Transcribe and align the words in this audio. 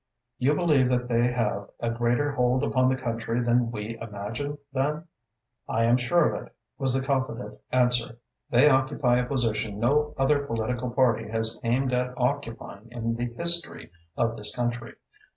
"You 0.39 0.55
believe 0.55 0.89
that 0.89 1.07
they 1.09 1.27
have 1.31 1.69
a 1.79 1.91
greater 1.91 2.31
hold 2.31 2.63
upon 2.63 2.87
the 2.87 2.95
country 2.95 3.39
than 3.39 3.69
we 3.69 3.99
imagine, 3.99 4.57
then?" 4.73 5.05
"I 5.69 5.83
am 5.83 5.97
sure 5.97 6.25
of 6.33 6.43
it," 6.47 6.55
was 6.79 6.95
the 6.95 7.03
confident 7.05 7.59
answer. 7.71 8.17
"They 8.49 8.67
occupy 8.67 9.17
a 9.19 9.27
position 9.27 9.79
no 9.79 10.15
other 10.17 10.43
political 10.47 10.89
party 10.89 11.27
has 11.29 11.59
aimed 11.63 11.93
at 11.93 12.15
occupying 12.17 12.87
in 12.89 13.13
the 13.15 13.25
history 13.35 13.91
of 14.17 14.37
this 14.37 14.55
country. 14.55 14.95